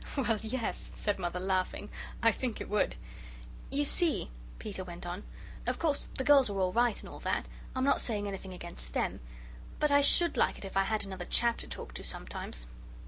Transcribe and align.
"Well, 0.17 0.39
yes," 0.41 0.89
said 0.95 1.19
Mother, 1.19 1.39
laughing, 1.39 1.91
"I 2.23 2.31
think 2.31 2.59
it 2.59 2.71
would." 2.71 2.95
"You 3.69 3.85
see," 3.85 4.31
Peter 4.57 4.83
went 4.83 5.05
on, 5.05 5.23
"of 5.67 5.77
course 5.77 6.07
the 6.17 6.23
girls 6.23 6.49
are 6.49 6.59
all 6.59 6.73
right 6.73 6.99
and 6.99 7.07
all 7.07 7.19
that 7.19 7.45
I'm 7.75 7.83
not 7.85 8.01
saying 8.01 8.27
anything 8.27 8.51
against 8.51 8.93
THEM. 8.93 9.19
But 9.79 9.91
I 9.91 10.01
should 10.01 10.37
like 10.37 10.57
it 10.57 10.65
if 10.65 10.75
I 10.75 10.85
had 10.85 11.03
another 11.05 11.25
chap 11.25 11.57
to 11.59 11.67
talk 11.67 11.93
to 11.93 12.03
sometimes." 12.03 12.65